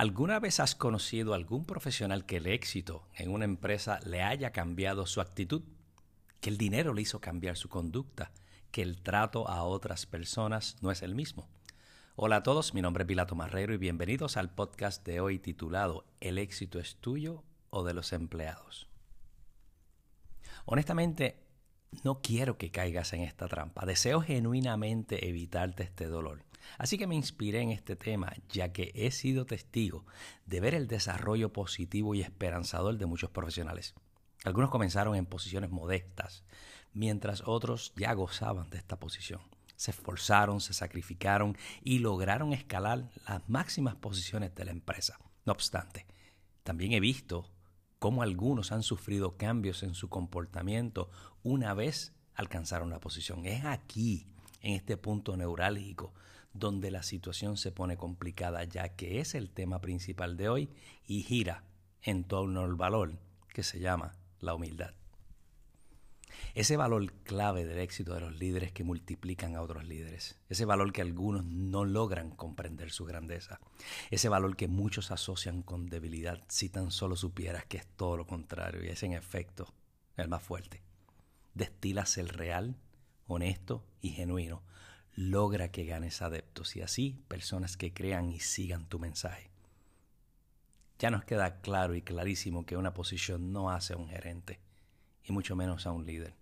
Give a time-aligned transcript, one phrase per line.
[0.00, 4.50] ¿Alguna vez has conocido a algún profesional que el éxito en una empresa le haya
[4.50, 5.62] cambiado su actitud?
[6.40, 8.32] Que el dinero le hizo cambiar su conducta,
[8.70, 11.50] que el trato a otras personas no es el mismo.
[12.16, 16.06] Hola a todos, mi nombre es Pilato Marrero y bienvenidos al podcast de hoy titulado
[16.20, 18.88] ¿El éxito es tuyo o de los empleados?
[20.64, 21.44] Honestamente,
[22.04, 23.84] no quiero que caigas en esta trampa.
[23.84, 26.42] Deseo genuinamente evitarte este dolor.
[26.78, 30.04] Así que me inspiré en este tema, ya que he sido testigo
[30.46, 33.94] de ver el desarrollo positivo y esperanzador de muchos profesionales.
[34.44, 36.44] Algunos comenzaron en posiciones modestas,
[36.92, 39.40] mientras otros ya gozaban de esta posición.
[39.76, 45.18] Se esforzaron, se sacrificaron y lograron escalar las máximas posiciones de la empresa.
[45.44, 46.06] No obstante,
[46.62, 47.50] también he visto
[47.98, 51.10] cómo algunos han sufrido cambios en su comportamiento
[51.42, 53.46] una vez alcanzaron la posición.
[53.46, 54.26] Es aquí,
[54.60, 56.12] en este punto neurálgico,
[56.52, 60.70] donde la situación se pone complicada, ya que es el tema principal de hoy
[61.06, 61.64] y gira
[62.02, 64.94] en torno al valor que se llama la humildad.
[66.54, 70.38] Ese valor clave del éxito de los líderes que multiplican a otros líderes.
[70.48, 73.60] Ese valor que algunos no logran comprender su grandeza.
[74.10, 78.26] Ese valor que muchos asocian con debilidad si tan solo supieras que es todo lo
[78.26, 79.72] contrario y es en efecto
[80.16, 80.82] el más fuerte.
[81.54, 82.76] Destilas el real,
[83.34, 84.62] honesto y genuino
[85.14, 89.50] logra que ganes adeptos y así personas que crean y sigan tu mensaje.
[90.98, 94.60] Ya nos queda claro y clarísimo que una posición no hace a un gerente,
[95.24, 96.34] y mucho menos a un líder.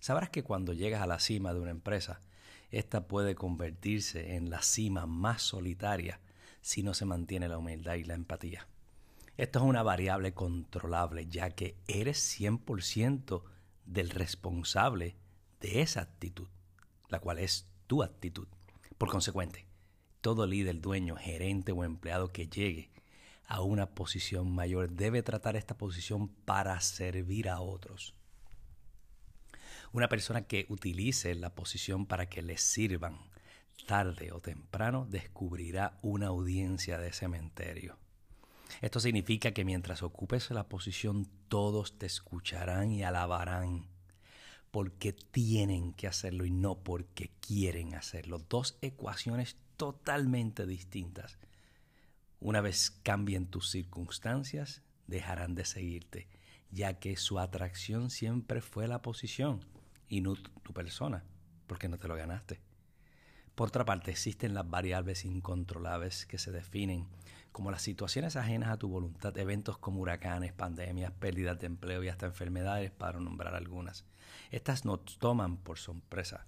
[0.00, 2.20] Sabrás que cuando llegas a la cima de una empresa,
[2.70, 6.20] esta puede convertirse en la cima más solitaria
[6.60, 8.66] si no se mantiene la humildad y la empatía.
[9.36, 13.42] Esto es una variable controlable, ya que eres 100%
[13.86, 15.16] del responsable
[15.60, 16.48] de esa actitud,
[17.08, 18.48] la cual es tu actitud.
[18.96, 19.66] Por consecuente,
[20.20, 22.90] todo líder, dueño, gerente o empleado que llegue
[23.46, 28.14] a una posición mayor debe tratar esta posición para servir a otros.
[29.92, 33.18] Una persona que utilice la posición para que le sirvan
[33.86, 37.96] tarde o temprano descubrirá una audiencia de cementerio.
[38.82, 43.88] Esto significa que mientras ocupes la posición todos te escucharán y alabarán
[44.70, 48.38] porque tienen que hacerlo y no porque quieren hacerlo.
[48.48, 51.38] Dos ecuaciones totalmente distintas.
[52.40, 56.28] Una vez cambien tus circunstancias, dejarán de seguirte,
[56.70, 59.64] ya que su atracción siempre fue la posición
[60.08, 61.24] y no tu persona,
[61.66, 62.60] porque no te lo ganaste.
[63.58, 67.08] Por otra parte, existen las variables incontrolables que se definen
[67.50, 72.08] como las situaciones ajenas a tu voluntad, eventos como huracanes, pandemias, pérdidas de empleo y
[72.08, 74.04] hasta enfermedades, para nombrar algunas.
[74.52, 76.46] Estas nos toman por sorpresa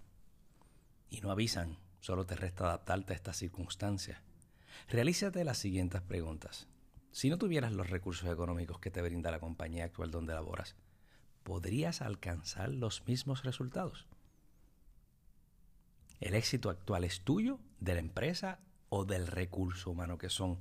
[1.09, 4.21] y no avisan, solo te resta adaptarte a estas circunstancias.
[4.89, 6.69] Realízate las siguientes preguntas.
[7.11, 10.77] Si no tuvieras los recursos económicos que te brinda la compañía actual donde laboras,
[11.43, 14.07] ¿podrías alcanzar los mismos resultados?
[16.21, 18.61] ¿El éxito actual es tuyo, de la empresa
[18.91, 20.59] o del recurso humano que son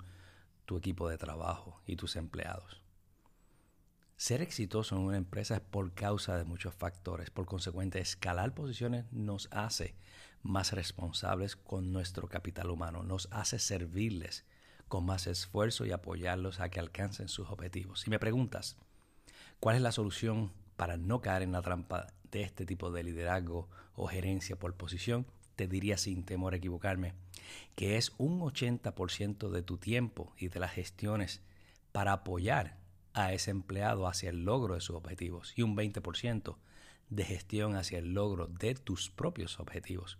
[0.65, 2.81] tu equipo de trabajo y tus empleados.
[4.17, 7.31] Ser exitoso en una empresa es por causa de muchos factores.
[7.31, 9.95] Por consecuente, escalar posiciones nos hace
[10.43, 14.45] más responsables con nuestro capital humano, nos hace servirles
[14.87, 18.01] con más esfuerzo y apoyarlos a que alcancen sus objetivos.
[18.01, 18.77] Si me preguntas,
[19.59, 23.69] ¿cuál es la solución para no caer en la trampa de este tipo de liderazgo
[23.95, 25.25] o gerencia por posición?
[25.59, 27.15] Te diría sin temor a equivocarme,
[27.75, 31.41] que es un 80% de tu tiempo y de las gestiones
[31.91, 32.77] para apoyar
[33.11, 36.55] a ese empleado hacia el logro de sus objetivos y un 20%
[37.09, 40.17] de gestión hacia el logro de tus propios objetivos.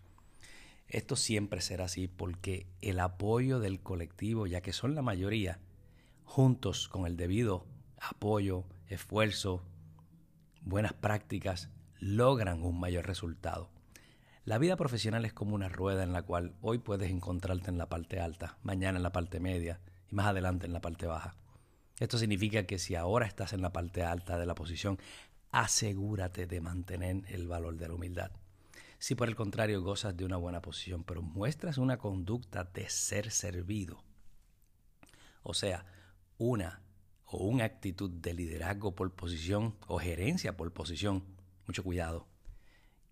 [0.90, 5.62] Esto siempre será así porque el apoyo del colectivo, ya que son la mayoría,
[6.26, 7.66] juntos con el debido
[8.02, 9.64] apoyo, esfuerzo,
[10.64, 11.70] buenas prácticas,
[12.02, 13.70] logran un mayor resultado.
[14.50, 17.88] La vida profesional es como una rueda en la cual hoy puedes encontrarte en la
[17.88, 19.80] parte alta, mañana en la parte media
[20.10, 21.36] y más adelante en la parte baja.
[22.00, 24.98] Esto significa que si ahora estás en la parte alta de la posición,
[25.52, 28.32] asegúrate de mantener el valor de la humildad.
[28.98, 33.30] Si por el contrario gozas de una buena posición, pero muestras una conducta de ser
[33.30, 34.04] servido,
[35.44, 35.86] o sea,
[36.40, 36.82] una
[37.28, 41.24] o una actitud de liderazgo por posición o gerencia por posición,
[41.68, 42.29] mucho cuidado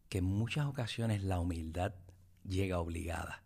[0.09, 1.94] que en muchas ocasiones la humildad
[2.44, 3.44] llega obligada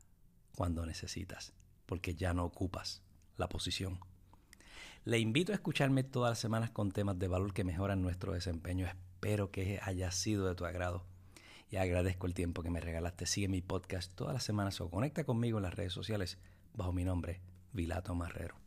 [0.55, 1.53] cuando necesitas,
[1.85, 3.01] porque ya no ocupas
[3.37, 3.99] la posición.
[5.03, 8.85] Le invito a escucharme todas las semanas con temas de valor que mejoran nuestro desempeño.
[8.85, 11.05] Espero que haya sido de tu agrado
[11.71, 13.25] y agradezco el tiempo que me regalaste.
[13.25, 16.37] Sigue mi podcast todas las semanas o conecta conmigo en las redes sociales
[16.73, 17.41] bajo mi nombre,
[17.73, 18.60] Vilato Marrero.